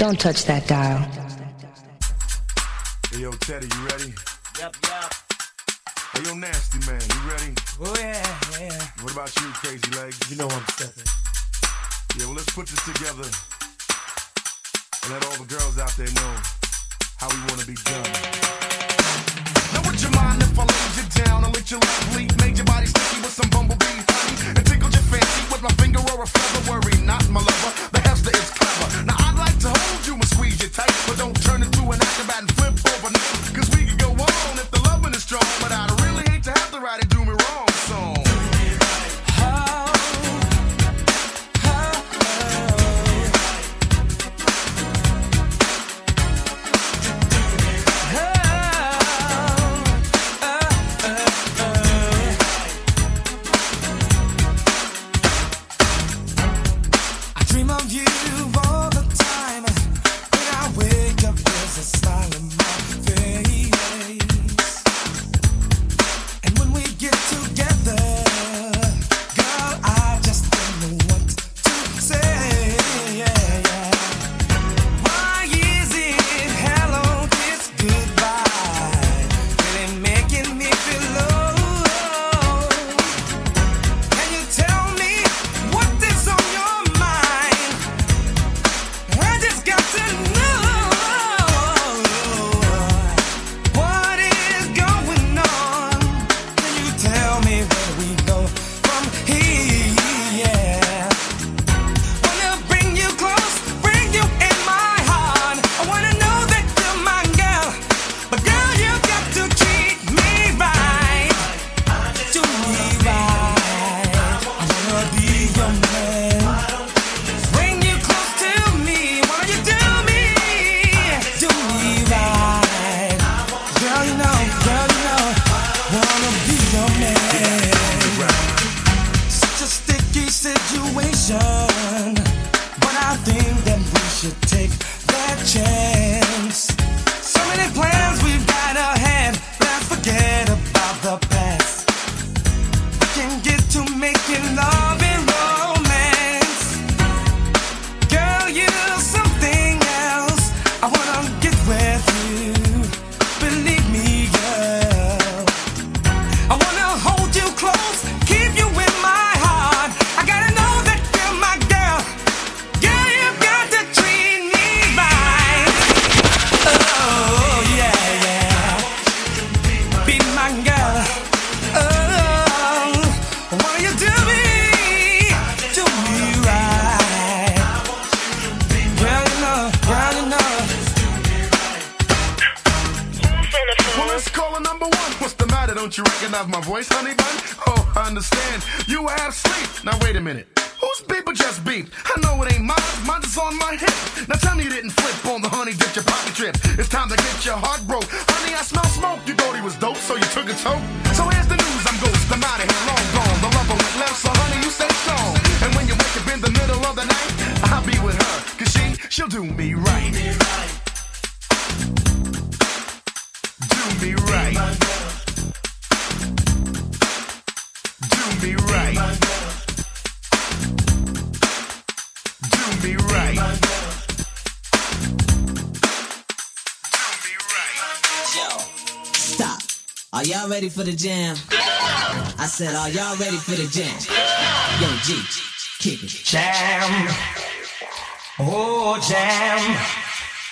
[0.00, 0.96] Don't touch that dial.
[3.10, 4.14] Hey, yo, Teddy, you ready?
[4.58, 5.12] Yep, yep.
[6.14, 7.52] Hey, yo, Nasty Man, you ready?
[7.78, 8.24] Oh, yeah,
[8.58, 8.80] yeah.
[9.02, 10.18] What about you, Crazy Legs?
[10.30, 11.04] You know I'm stepping.
[12.16, 13.28] Yeah, well, let's put this together
[15.04, 16.34] and let all the girls out there know
[17.18, 19.59] how we want to be done.
[19.70, 22.30] You if I laid you down and licked your left lead?
[22.40, 26.00] Made your body sticky with some bumblebee honey and tickled your fancy with my finger
[26.00, 26.62] or a feather?
[26.70, 27.72] Worry not, my lover.
[27.92, 29.04] The Heavster is clever.
[29.04, 32.00] Now I'd like to hold you and squeeze you tight, but don't turn into an
[33.76, 36.70] we could go on if the loving is strong, but I'd really hate to have
[36.72, 38.29] to write a do me wrong song.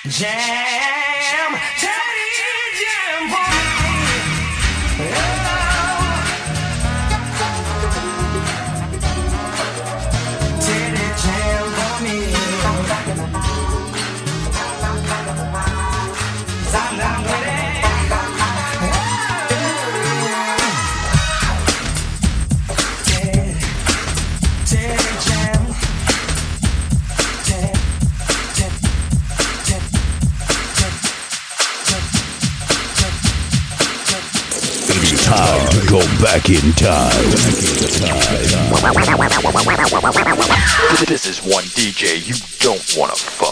[0.09, 0.48] Jam.
[36.79, 37.11] time.
[41.07, 43.48] This is one DJ you don't want to fuck.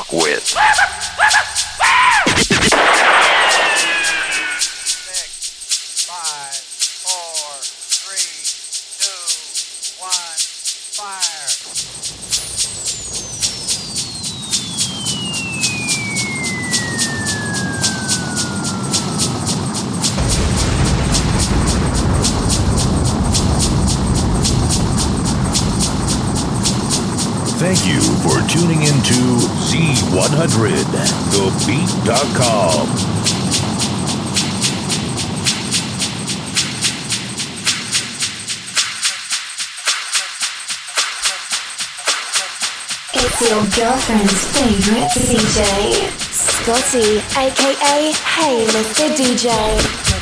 [30.36, 30.84] 100
[31.32, 32.86] thebeat.com.
[43.14, 45.58] It's your girlfriend's favorite DJ,
[46.30, 49.08] Scotty, aka Hey Mr.
[49.16, 50.15] DJ.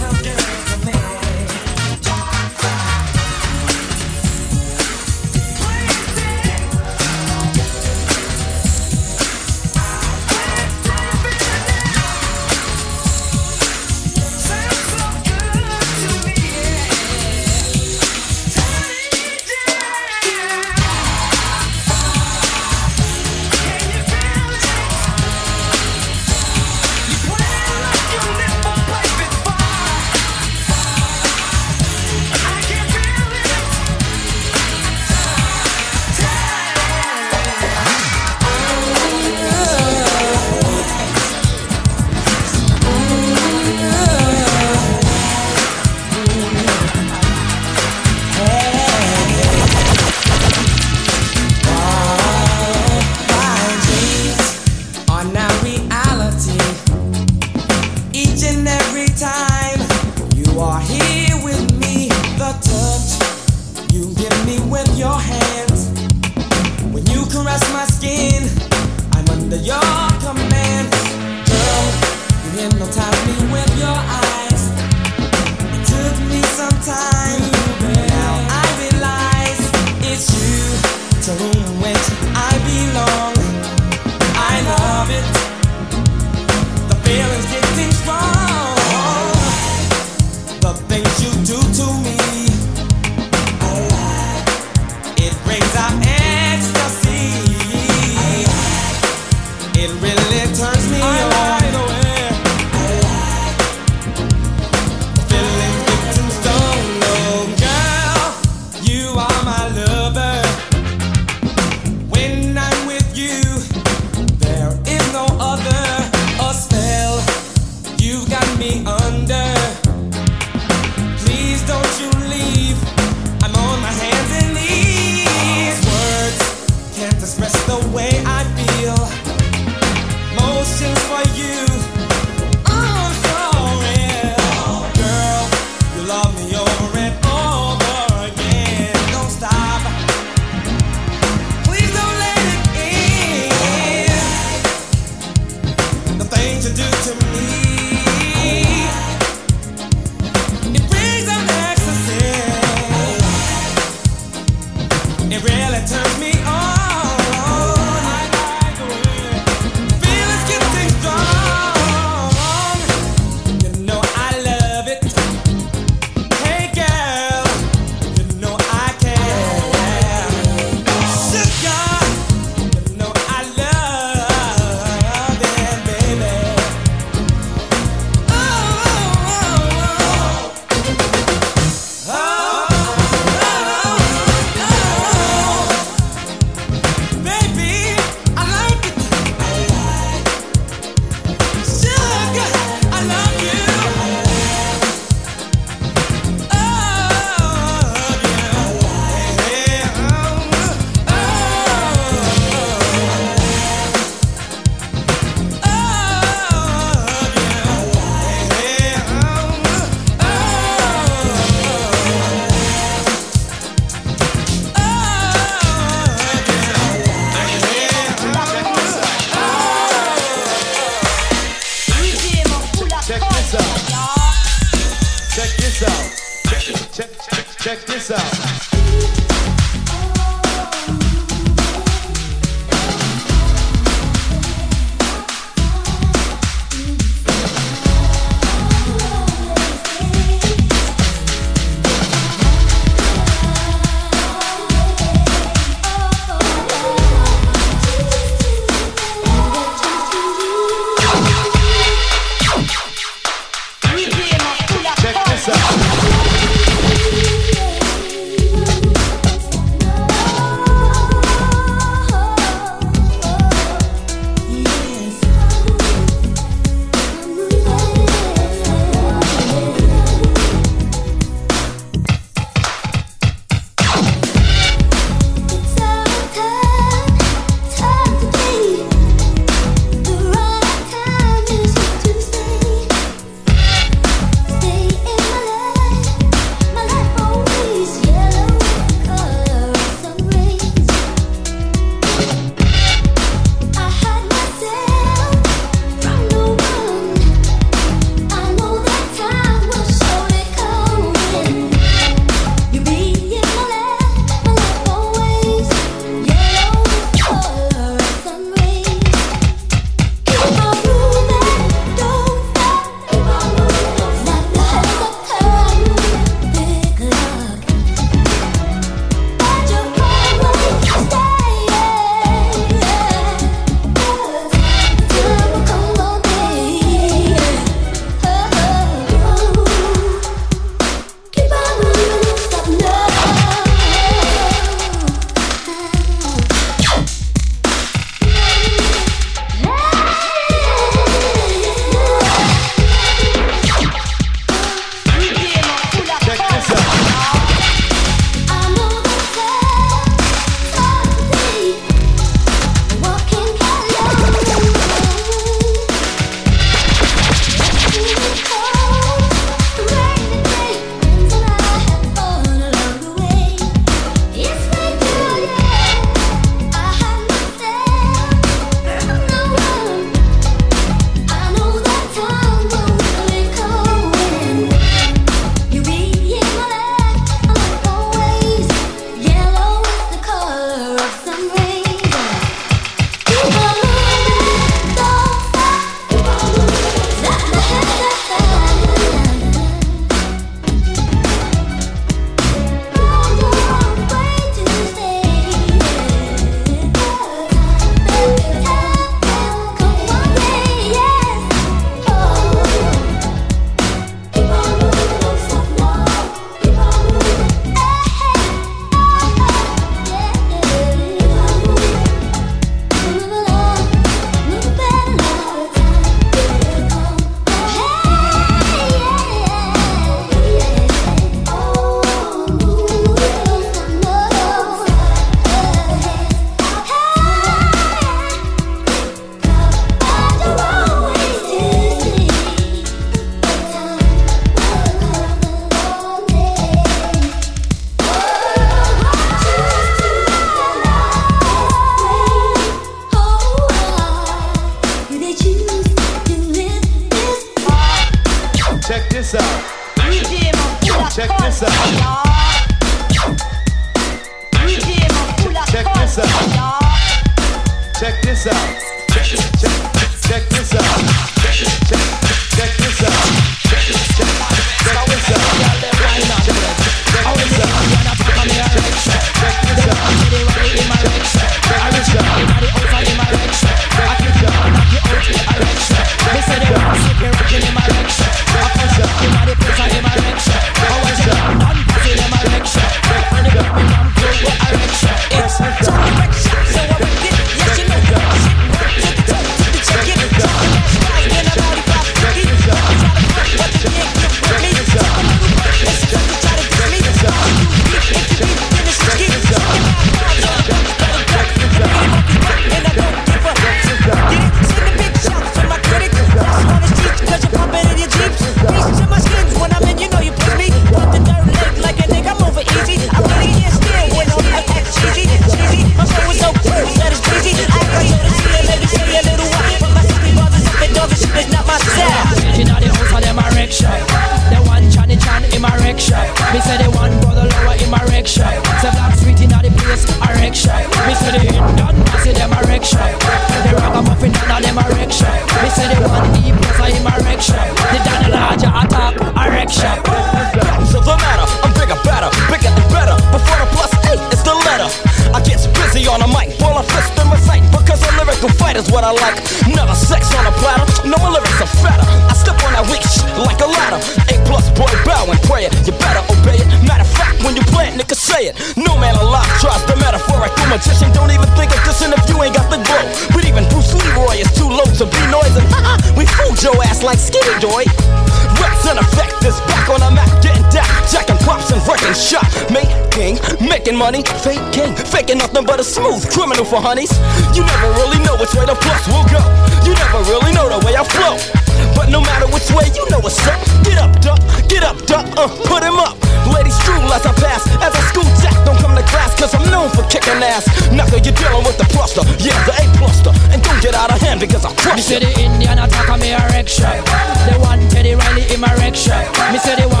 [582.71, 583.59] No way, you know what's up.
[583.83, 586.17] Get up, duck, get up, duck, uh, put him up.
[586.51, 589.69] Ladies drool as I pass, as I school jack, don't come to class, cause I'm
[589.69, 590.65] known for kicking ass.
[590.91, 593.31] Knuckle, you're dealing with the cluster, yeah, the A cluster.
[593.51, 595.19] And don't get out of hand because I'll crush you.
[595.19, 596.97] Me say the Indian attacker me a wreck shop.
[597.45, 599.21] The one Teddy Riley in my erection.
[599.53, 600.00] Me say the one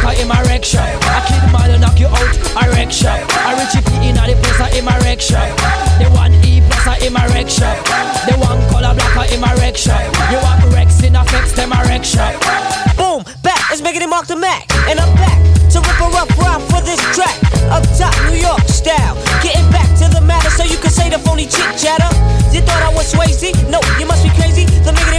[0.00, 0.88] blacker in my wreck shop.
[0.88, 3.20] A kid man knock you out a wreck shop.
[3.46, 5.48] A Richie P in the place in my wreck shop.
[5.98, 7.76] The one E plus a in my wreck shop.
[8.26, 10.02] The one color blacker in my wreck shop.
[10.30, 12.32] You want Rex in effects them a wreck shop.
[12.96, 14.70] Boom, back, it's making it Mark the Mac.
[14.88, 15.38] And I'm back
[15.72, 17.36] to rip a rough rhyme for this track.
[17.70, 19.16] Up top, New York style.
[19.42, 22.10] Getting back to the matter so you can say the phony chit chatter.
[22.54, 23.50] You thought I was Swayze?
[23.70, 24.64] No, you must be crazy.
[24.86, 25.09] The Miggity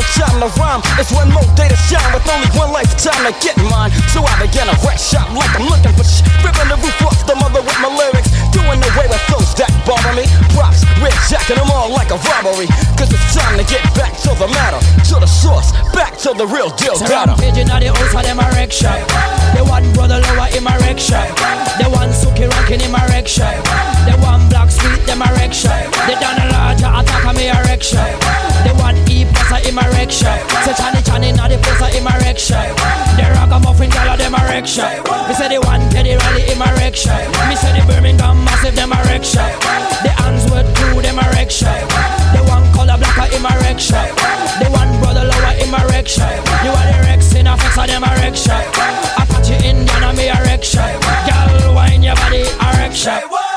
[0.00, 0.80] One time to rhyme.
[0.96, 3.92] It's one more day to shine with only one lifetime to get mine.
[4.16, 7.20] So I begin a wreck shop like I'm looking for sh- ripping the roof off
[7.28, 8.19] the mother with my lyrics.
[8.60, 10.28] Doing away with those that bother me.
[10.52, 12.68] Props, red jacking them all like a robbery.
[13.00, 16.44] Cause it's time to get back to the matter, to the source, back to the
[16.44, 16.94] real deal.
[17.00, 17.40] So Gotta.
[17.40, 19.00] rampage inna the house of them a wreck shop.
[19.56, 21.24] The one brother lower in my wreck shop.
[21.80, 23.56] The one Suki ranking in my wreck shop.
[24.04, 25.24] The one black sweet them
[25.56, 25.88] shop.
[26.04, 28.12] The Donna larger attacker me a wreck shop.
[28.68, 30.36] The one E plus in my wreck shop.
[30.68, 32.68] So Chani Chani inna the place in my wreck shop.
[33.16, 34.36] The ragamuffin gyal a them
[34.68, 34.92] shop.
[35.28, 37.18] Me say the one Teddy Riley in my wreck shop.
[37.48, 39.50] Me say the Birmingham massive them a wreck shop.
[40.02, 41.78] The Handsworth crew them a wreck shop.
[42.34, 44.10] The one color blacker in my wreck shop.
[44.58, 46.34] The one brother lower in my wreck shop.
[46.64, 48.64] You are the Rex in a fix them a wreck shop.
[49.22, 50.90] Apache Indian me a wreck shop.
[51.26, 53.49] Girl, wine your body a wreck shop.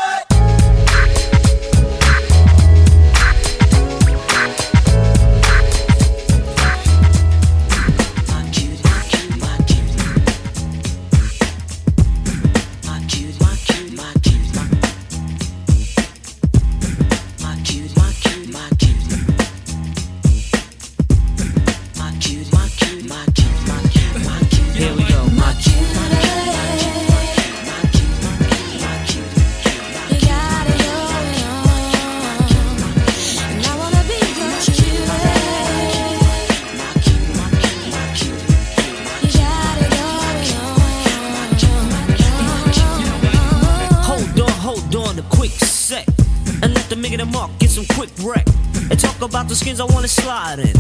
[49.64, 50.76] Skins I wanna slide in.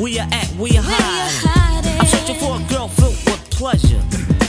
[0.00, 2.00] Where you at, where you hiding?
[2.00, 4.00] I'm searching for a girl filled with pleasure.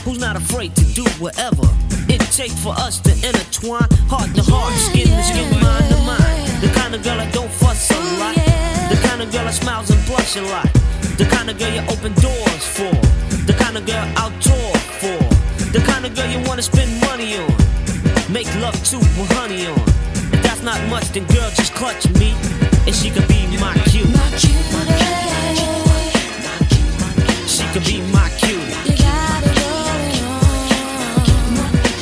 [0.06, 1.68] Who's not afraid to do whatever
[2.08, 3.92] it takes for us to intertwine.
[4.08, 6.48] Heart to heart, skin to skin, mind to mind.
[6.64, 8.36] The kind of girl I don't fuss a lot.
[8.88, 10.72] The kind of girl that smiles and blush a lot.
[11.20, 12.96] The kind of girl you open doors for.
[13.52, 14.72] The kind of girl I'll tour
[15.04, 15.20] for.
[15.76, 17.52] The kind of girl you wanna spend money on.
[18.32, 19.84] Make love to with honey on.
[20.32, 22.32] If that's not much, then girl, just clutch me.
[22.88, 24.08] And she could be my cute.
[24.40, 24.54] She
[27.74, 28.64] could be my cute.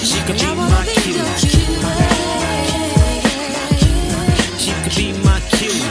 [0.06, 1.26] She could be my cute.
[4.60, 5.82] She could be my cute.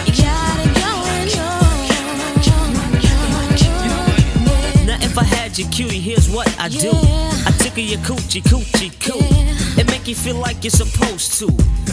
[4.87, 6.93] Now if I had your cutie, here's what I do.
[6.93, 9.19] I tickle your coochie, coochie, coo.
[9.77, 11.47] It make you feel like you're supposed to.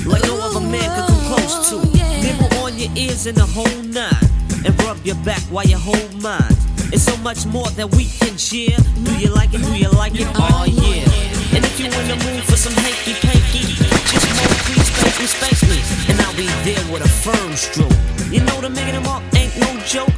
[0.08, 1.82] Like no other man could come close to.
[2.22, 2.48] Nibble
[2.82, 4.26] your ears and the whole nine.
[4.66, 6.56] And rub your back while you hold mine.
[6.90, 8.78] It's so much more that we can share.
[9.06, 9.62] Do you like it?
[9.62, 10.28] Do you like it?
[10.34, 11.06] Oh, oh yeah.
[11.54, 13.70] And if you're in the mood for some hanky panky,
[14.10, 15.78] just more please spank me, spank me.
[16.10, 17.94] And I'll be there with a firm stroke.
[18.34, 20.14] You know the making them up ain't no joke.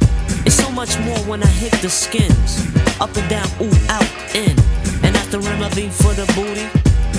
[0.48, 2.64] It's so much more when I hit the skins.
[3.00, 4.56] Up and down, ooh, out, in.
[5.04, 6.68] And that's the remedy for the booty.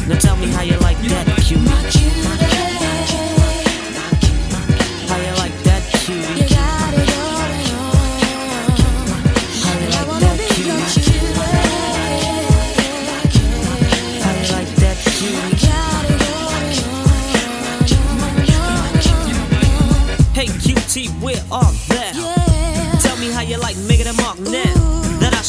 [0.10, 1.66] Now tell me how you like that, cutie.
[1.66, 1.95] How you like that, cutie?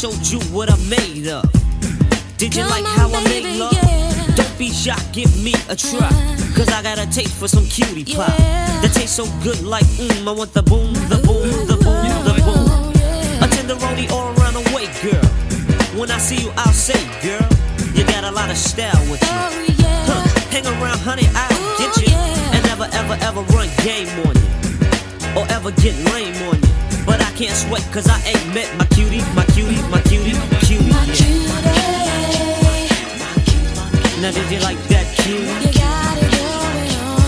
[0.06, 1.44] Showed you what I'm made of.
[2.36, 3.74] Did you like how I make love?
[4.36, 6.10] Don't be shy, give me a try.
[6.54, 8.26] Cause I got a taste for some cutie pie.
[8.82, 12.34] That tastes so good like mmm, I want the boom, the boom, the boom, the
[12.44, 12.66] boom.
[13.42, 15.26] A tenderoni all around the way, girl.
[15.98, 17.48] When I see you, I'll say, girl,
[17.94, 19.38] you got a lot of style with you.
[20.06, 22.14] Huh, hang around, honey, I'll get you.
[22.54, 24.50] And never, ever, ever run game on you.
[25.40, 26.85] Or ever get lame on you.
[27.36, 30.32] Can't sweat cause I ain't met my cutie, my cutie, my cutie,
[30.64, 30.88] cutie.
[30.88, 31.36] Yeah.
[34.22, 35.44] Now did you like that cutie?
[35.44, 37.20] You got it going on.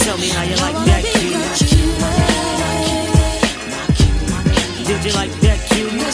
[0.00, 1.40] Tell me how you like that cutie.
[4.84, 6.04] Did you like that cutie?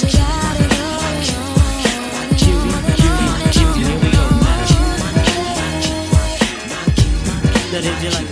[2.38, 3.83] Cutie, cutie, cutie.
[3.83, 4.62] Here we go now.
[7.72, 8.32] Now did you like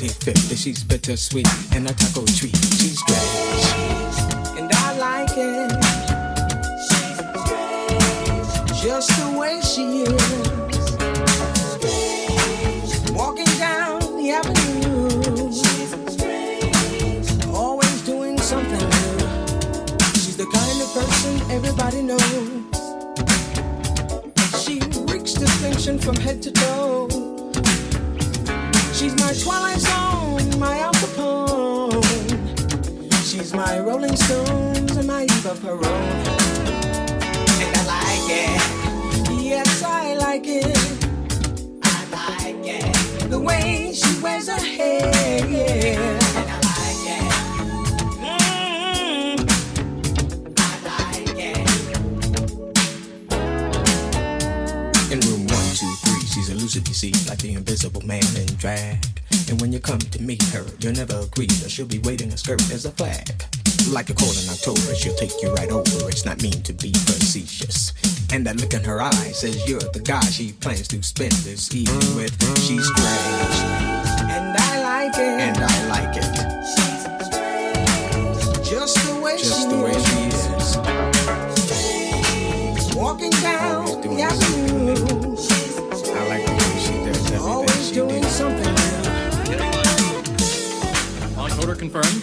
[0.00, 0.56] 1450.
[0.56, 2.53] She's bittersweet and a taco treat.
[69.44, 72.32] says you're the guy she plans to spend this evening with.
[72.60, 73.56] She's strange.
[74.24, 75.20] And I like it.
[75.20, 76.24] And I like it.
[76.72, 78.64] She's strange.
[78.66, 80.06] Just the way Just she the way is.
[80.08, 80.18] she
[82.88, 82.96] is.
[82.96, 84.94] Walking down the avenue.
[86.08, 87.40] I like the way she does everything.
[87.40, 88.30] Always she doing did.
[88.30, 88.74] something.
[91.36, 92.22] Launch order confirmed.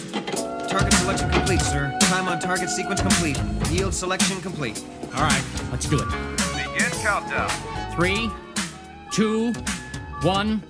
[0.68, 1.96] Target selection complete, sir.
[2.00, 3.38] Time on target sequence complete.
[3.70, 4.82] Yield selection complete.
[5.14, 6.08] All right, let's do it
[7.12, 7.50] countdown.
[7.94, 8.30] Three,
[9.10, 9.52] two,
[10.22, 10.62] one.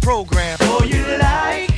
[0.00, 0.58] program.
[0.60, 1.69] Oh, you like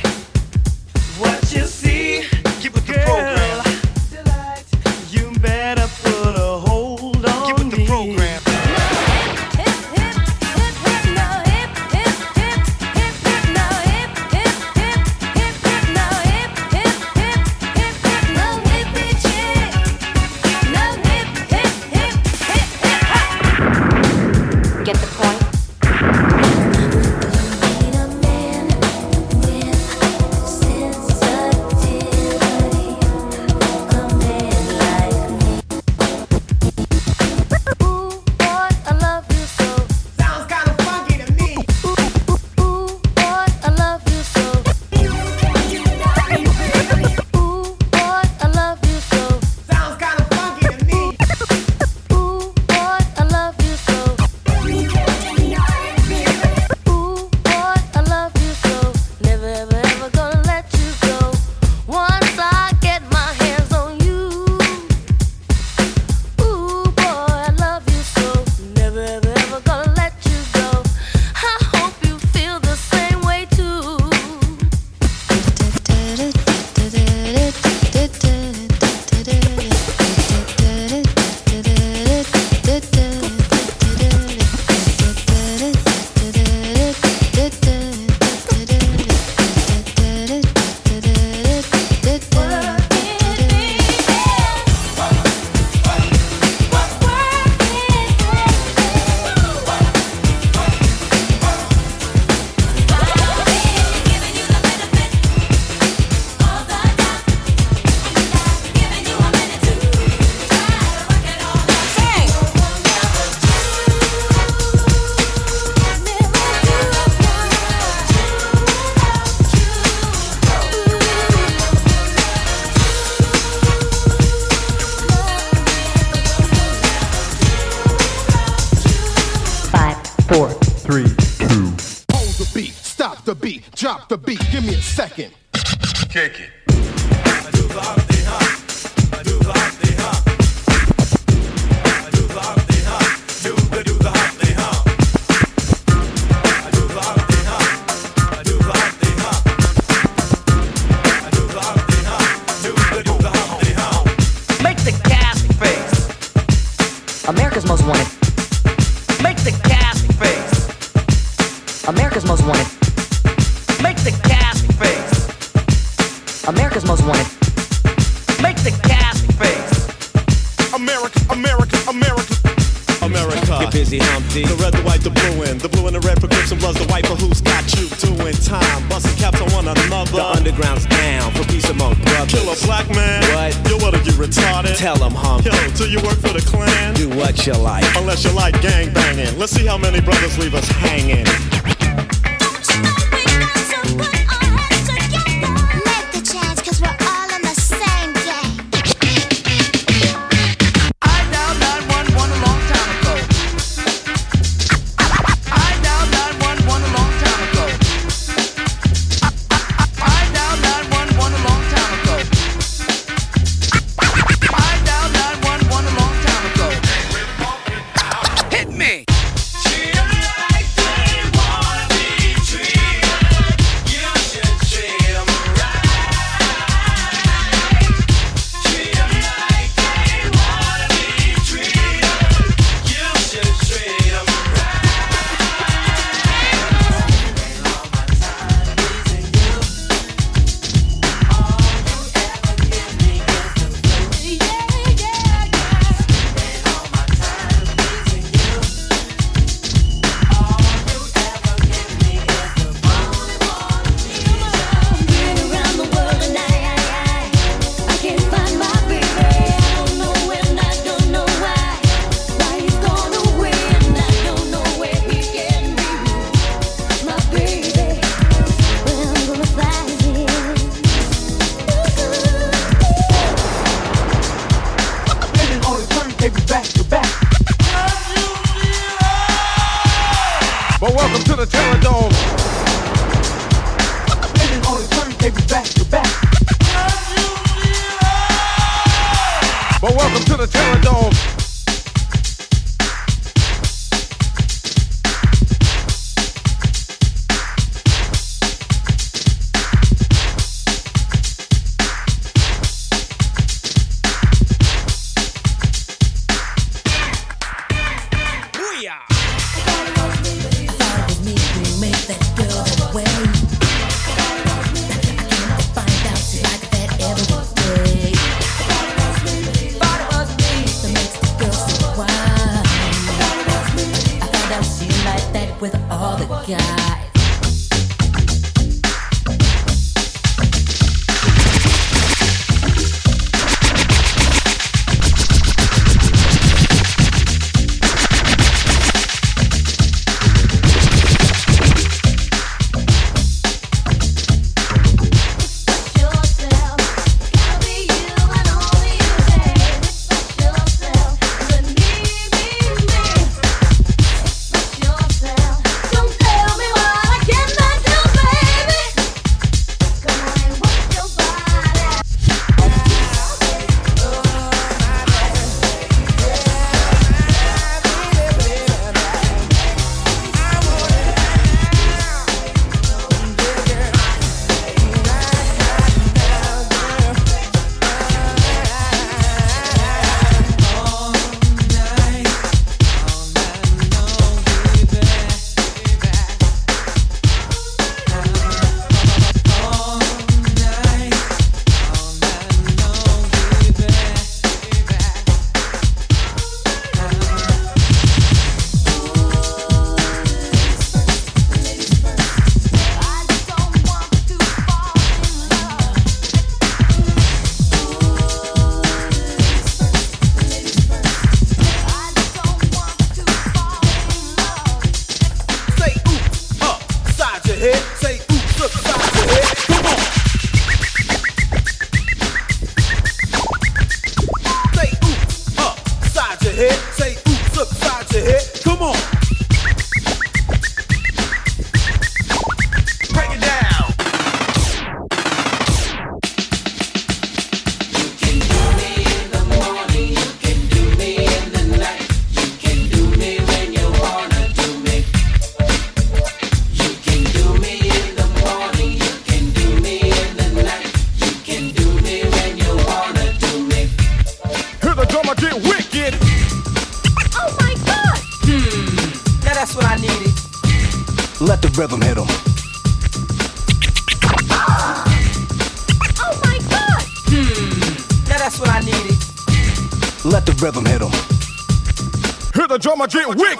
[473.11, 473.52] Hear the drummer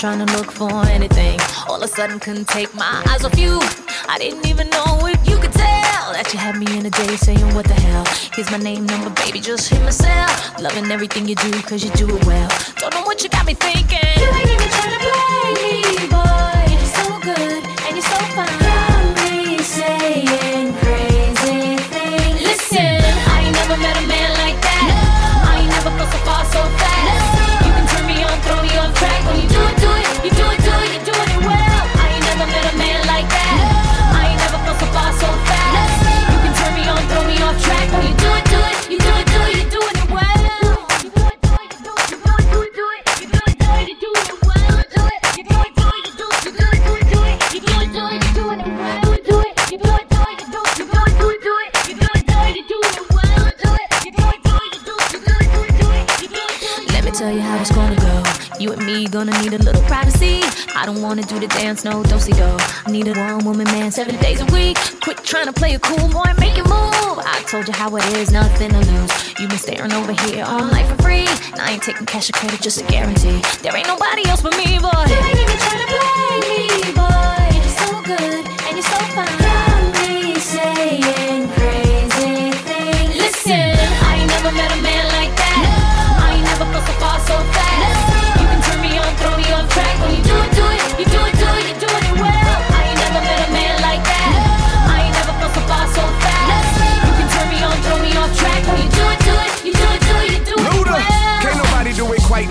[0.00, 1.38] trying to look for anything.
[1.68, 2.69] All of a sudden, couldn't take
[67.50, 69.40] told you how it is, nothing to lose.
[69.40, 71.26] you been staring over here all night for free.
[71.50, 73.42] And I ain't taking cash or credit, just a guarantee.
[73.60, 75.49] There ain't nobody else but me, boy.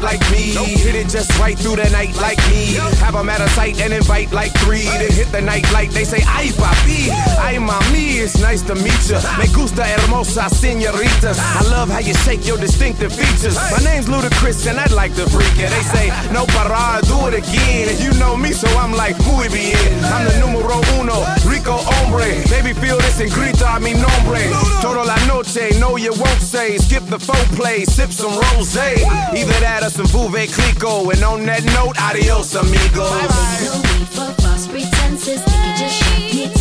[0.01, 0.53] like me.
[0.53, 2.75] Hit it just right through the night like me.
[3.03, 4.83] Have them at a sight and invite like three.
[4.83, 7.09] Then hit the night like they say, ay papi,
[7.39, 9.19] ay mami, it's nice to meet ya.
[9.37, 11.39] Me gusta hermosa senoritas.
[11.39, 13.55] I love how you shake your distinctive features.
[13.71, 15.69] My name's Ludacris and I'd like to freak it.
[15.69, 17.89] They say, no parar, do it again.
[17.89, 19.77] And you know me, so I'm like, muy bien.
[20.05, 22.43] I'm the numero uno, rico hombre.
[22.49, 24.41] Baby, feel this and grita mi nombre.
[24.81, 26.77] Total la noche, no you won't say.
[26.77, 29.03] Skip the phone play, sip some rosé.
[29.35, 31.09] Either that or us some Veuve Clicquot.
[31.13, 33.09] And on that note, adios, amigos.
[33.09, 33.65] Bye -bye.
[33.65, 35.41] No need for false pretenses.
[35.55, 35.99] You just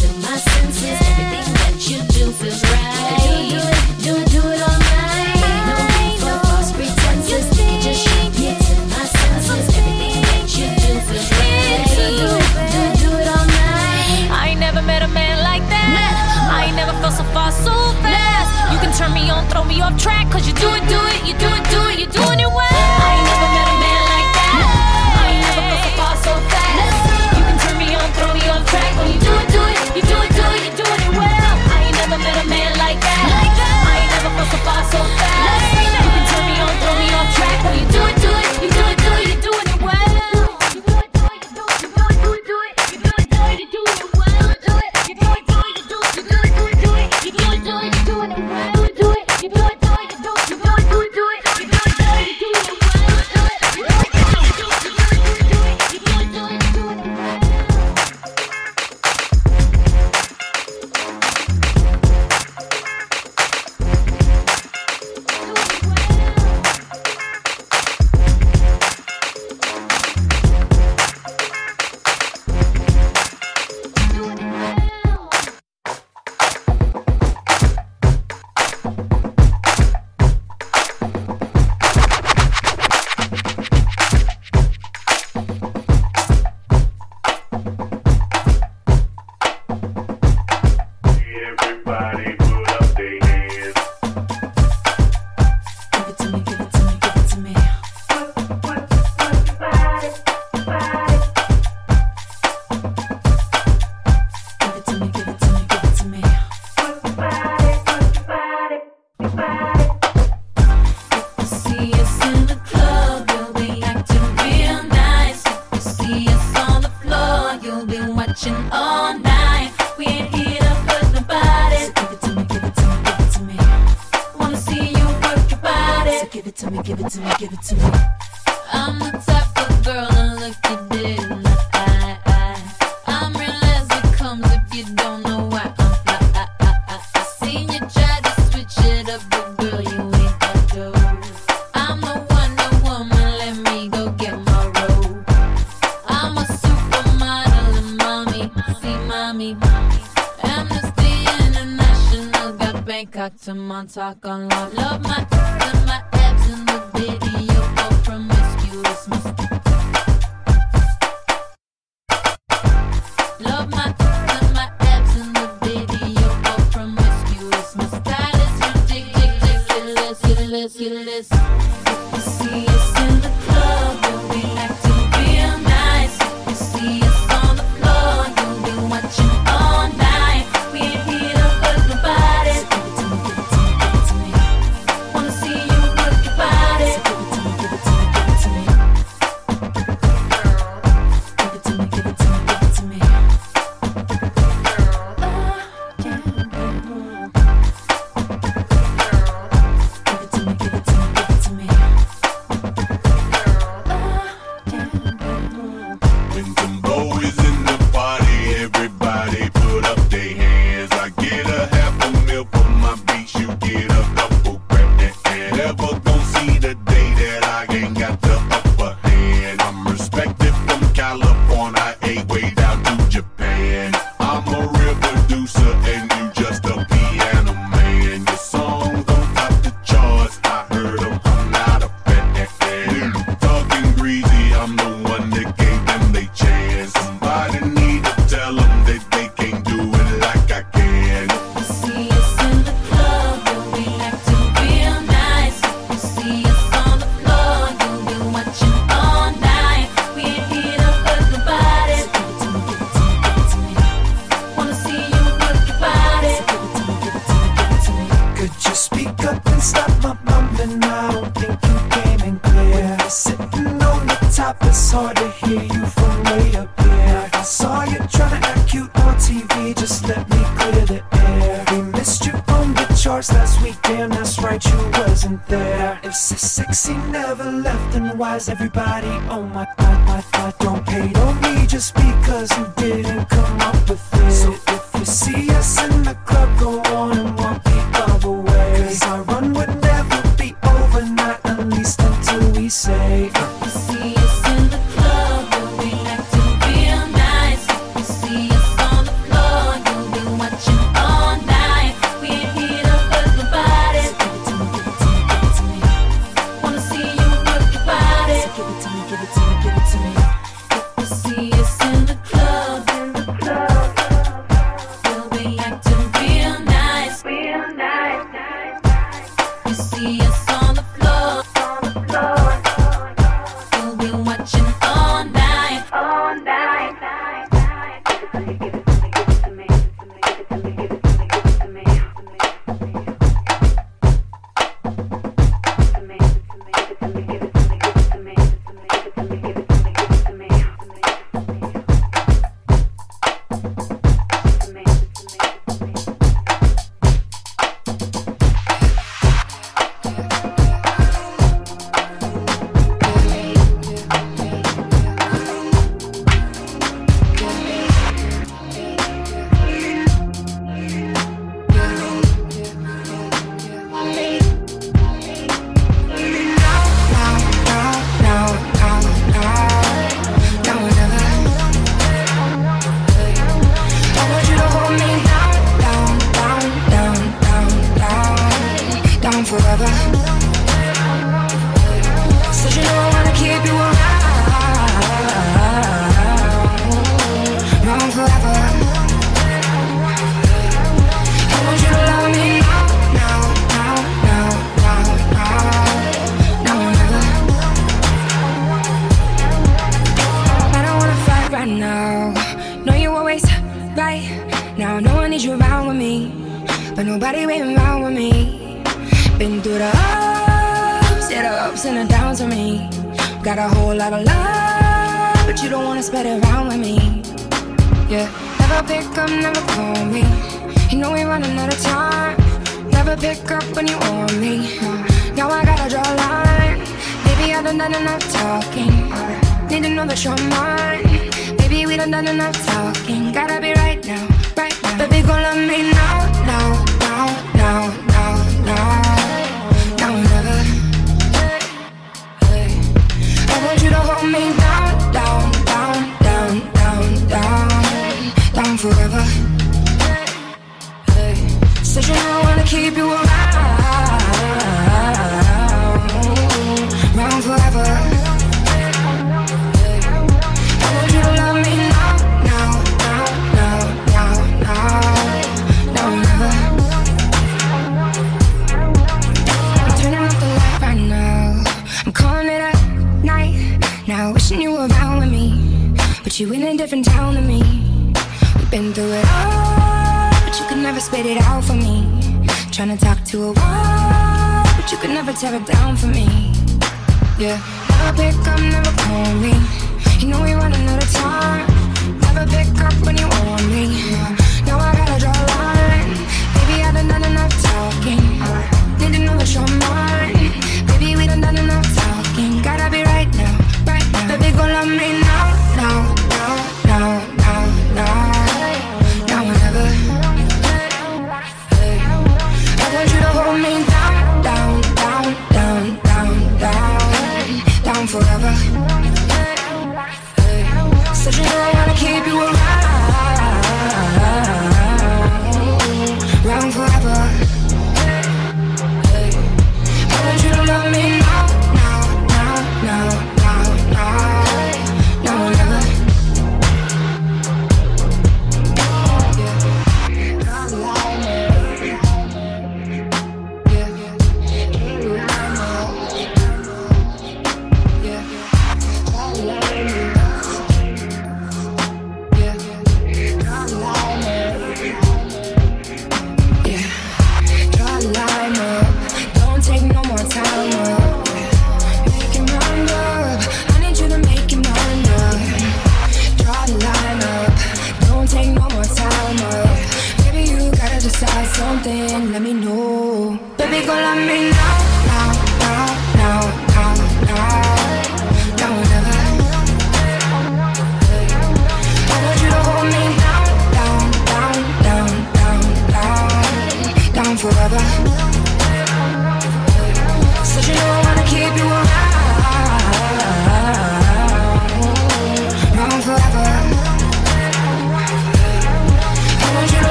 [0.00, 0.98] to my senses.
[1.10, 3.18] Everything that you do feels right.
[3.22, 5.40] Do, do it, do it, do it all night.
[5.70, 7.46] No need for false pretenses.
[7.58, 8.04] You just
[8.66, 9.66] to my senses.
[9.78, 11.86] Everything that you do feels right.
[11.98, 14.24] Do, do it, do it, do it all night.
[14.40, 16.12] I ain't never met a man like that.
[16.56, 18.50] I ain't never felt so fast.
[18.72, 20.95] You can turn me on, throw me off track, cause you do it, do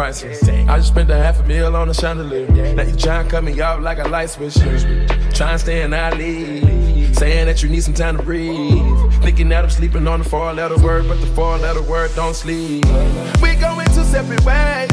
[0.00, 2.46] I just spent a half a meal on a chandelier.
[2.74, 4.54] Now you try and cut me off like a light switch.
[4.54, 7.16] Try and stay in our league.
[7.16, 9.12] Saying that you need some time to breathe.
[9.22, 12.34] Thinking that I'm sleeping on the four letter word, but the four letter word don't
[12.34, 12.84] sleep.
[13.42, 14.88] We going two separate ways.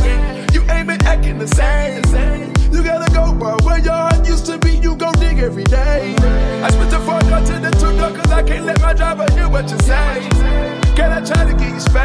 [0.56, 2.02] You ain't been acting the same.
[2.74, 6.16] You gotta go, but where your heart used to be, you go dig every day.
[6.64, 9.32] I split the four door to the two door, cause I can't let my driver
[9.34, 10.28] hear what you say.
[10.96, 12.05] Can I try to get you space?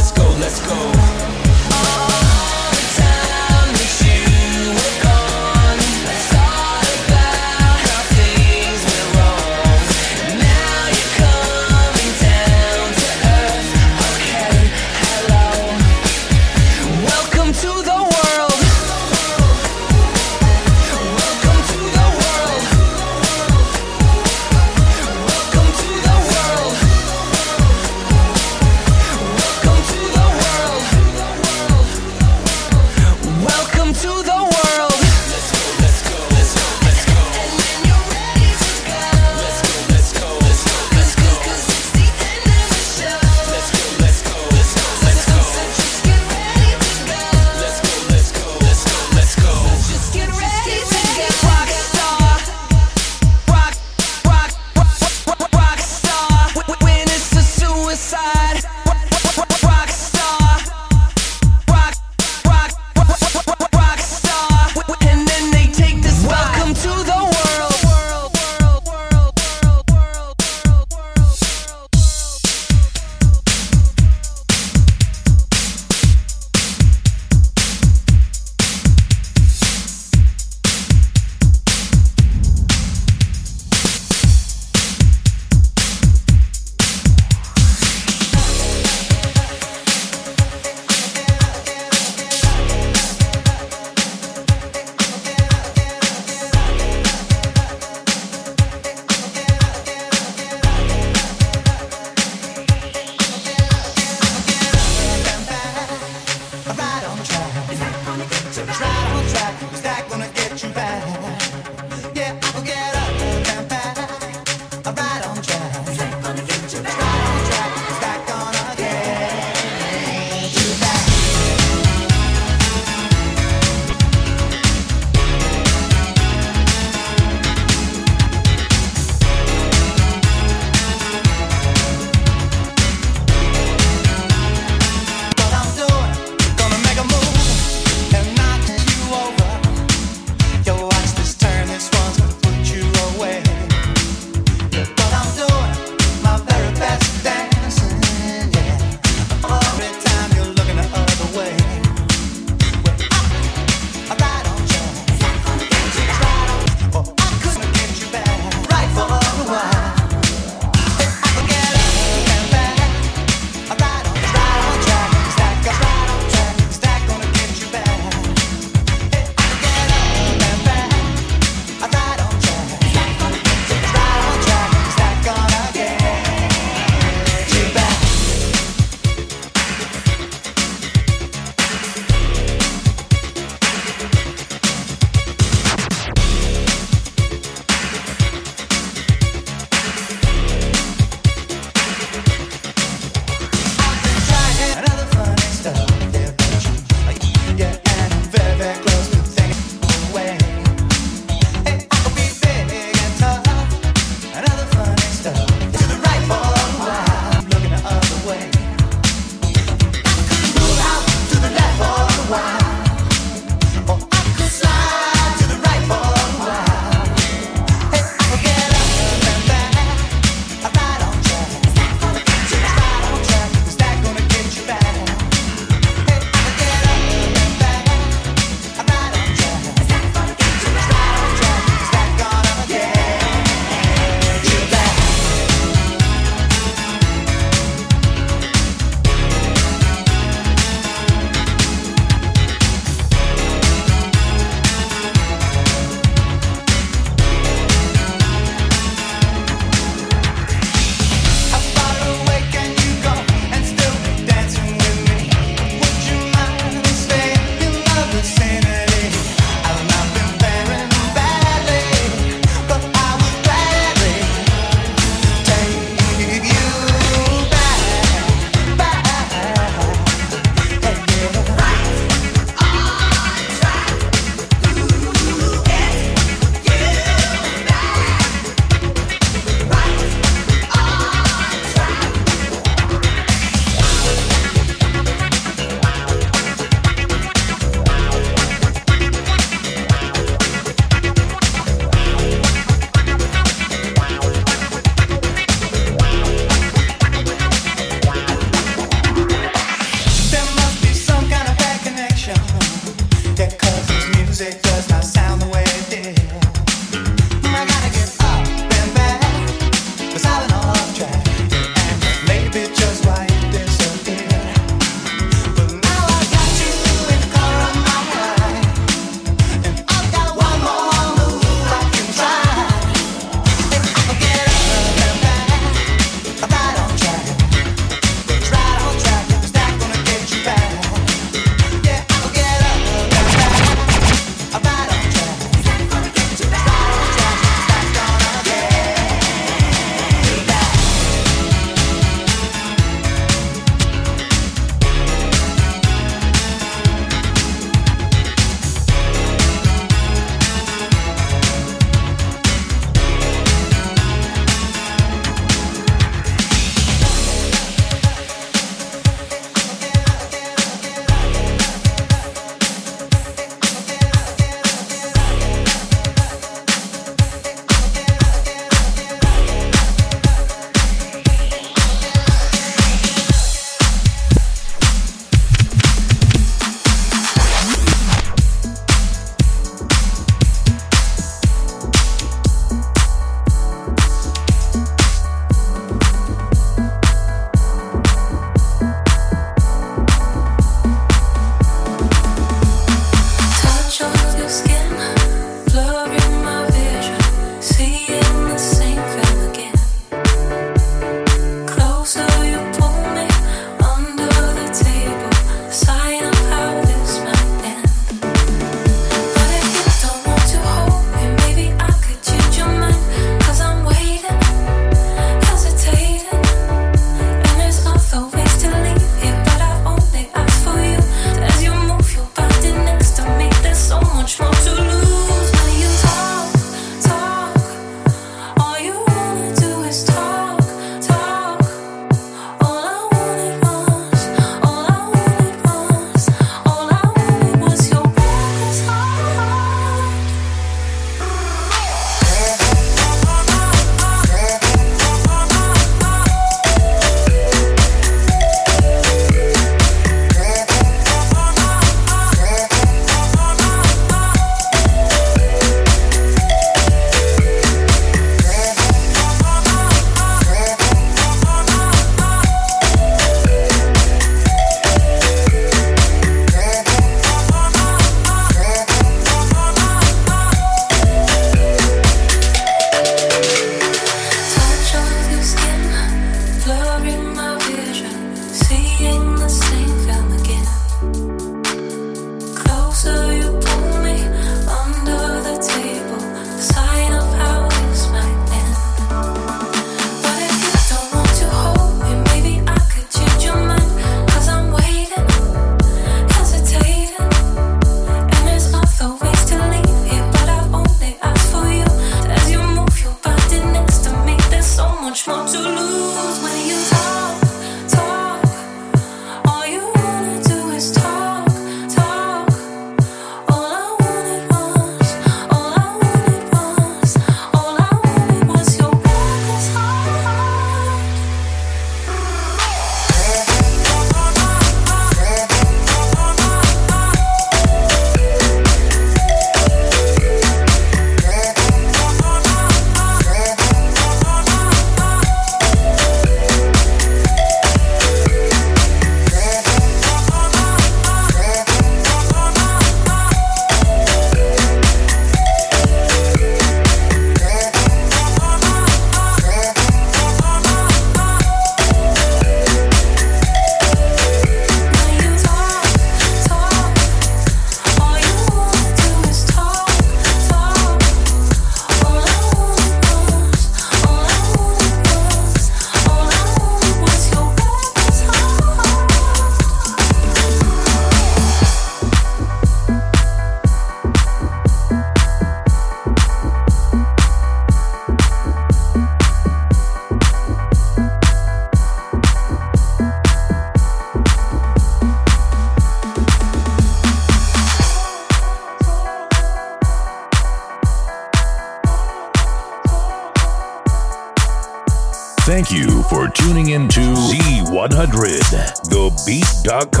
[596.51, 598.41] Tuning in to Z100,
[598.89, 599.71] thebeat.com.
[599.71, 600.00] Rocking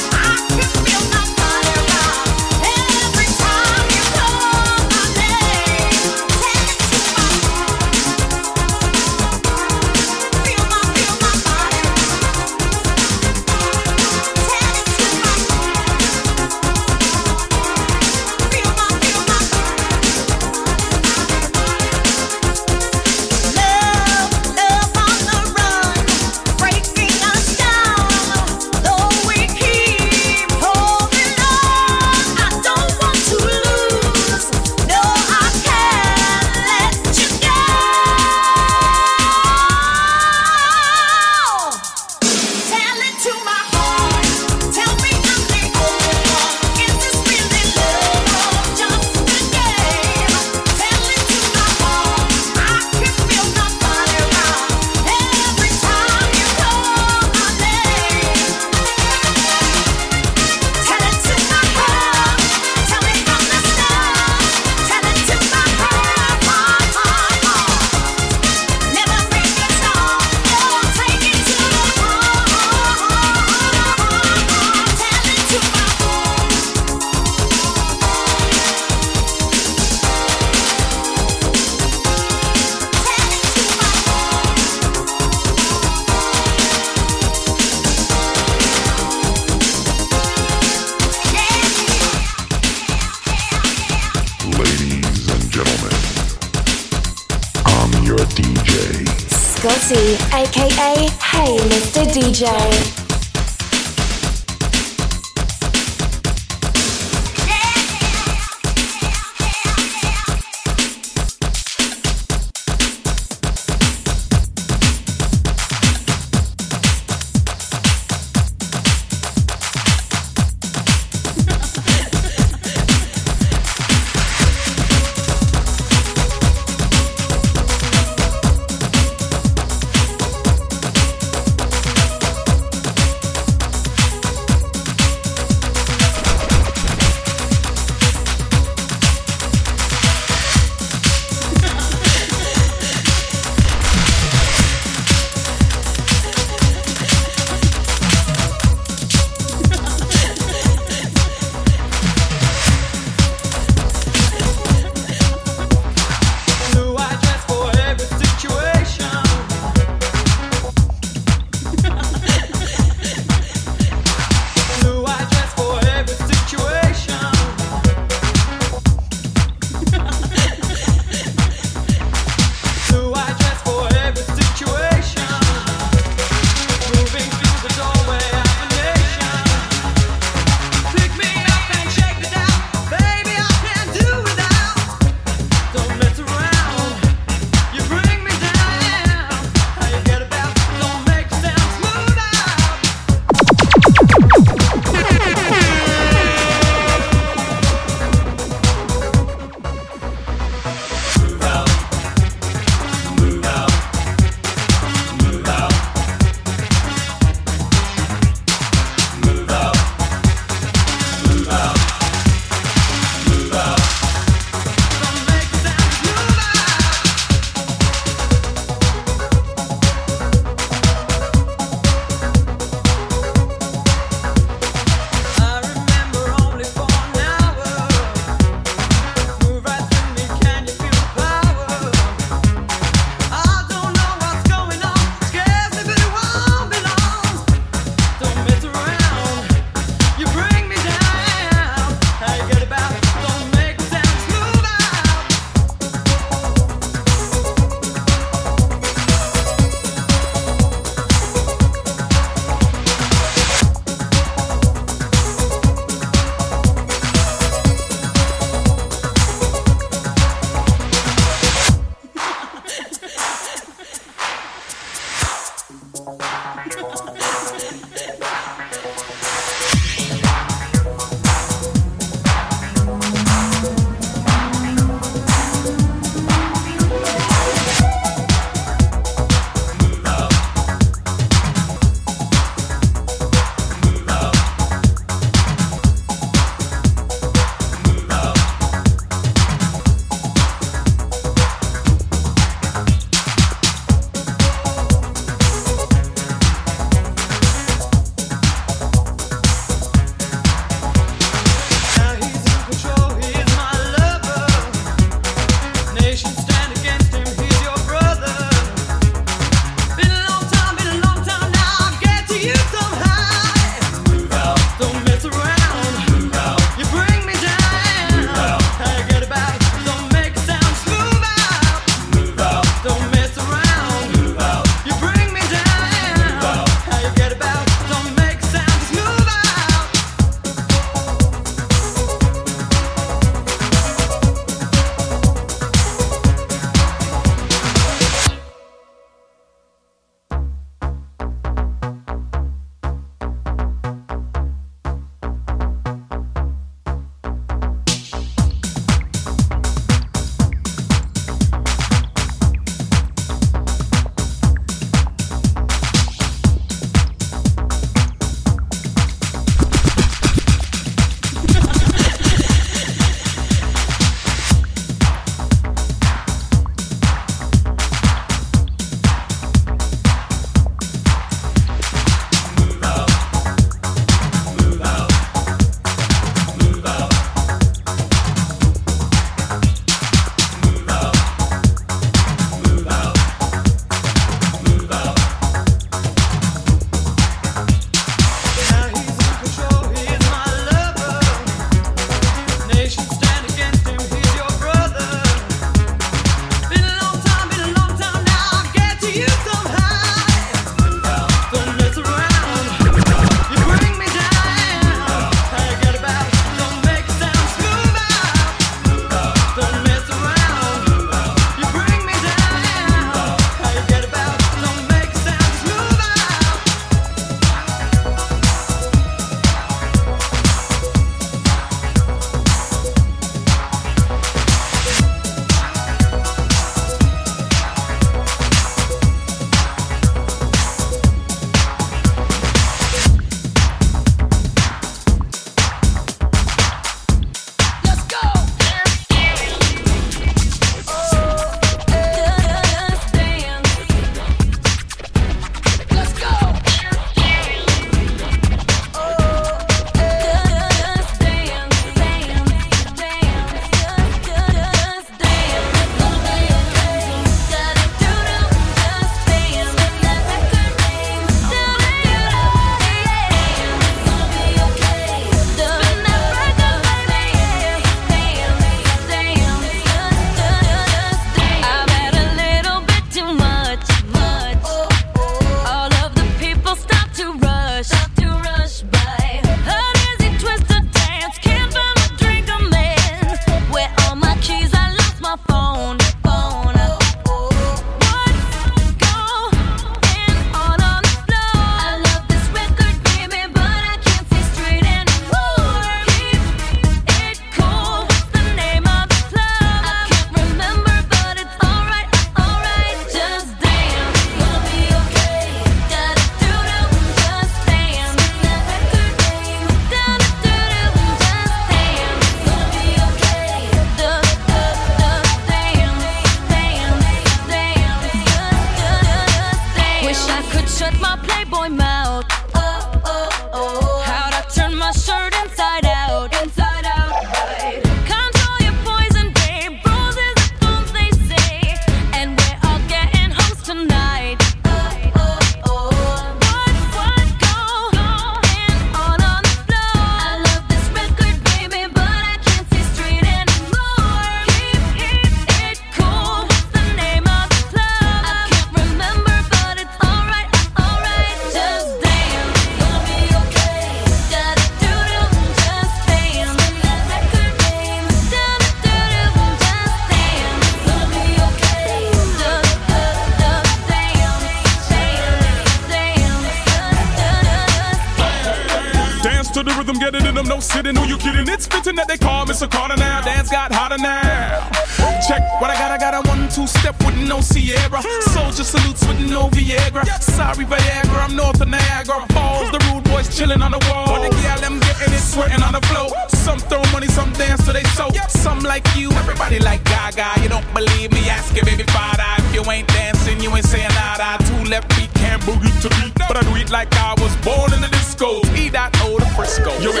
[599.63, 599.81] O the Frisco.
[599.81, 600.00] Yo,